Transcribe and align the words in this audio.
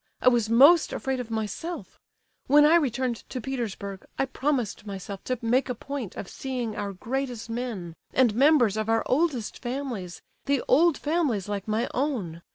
I 0.19 0.29
was 0.29 0.49
most 0.49 0.93
afraid 0.93 1.19
of 1.19 1.29
myself. 1.29 1.99
When 2.47 2.65
I 2.65 2.73
returned 2.73 3.17
to 3.29 3.39
Petersburg, 3.39 4.03
I 4.17 4.25
promised 4.25 4.87
myself 4.87 5.23
to 5.25 5.37
make 5.43 5.69
a 5.69 5.75
point 5.75 6.15
of 6.15 6.27
seeing 6.27 6.75
our 6.75 6.91
greatest 6.91 7.51
men, 7.51 7.93
and 8.11 8.33
members 8.33 8.77
of 8.77 8.89
our 8.89 9.03
oldest 9.05 9.59
families—the 9.59 10.63
old 10.67 10.97
families 10.97 11.47
like 11.47 11.67
my 11.67 11.87
own. 11.93 12.41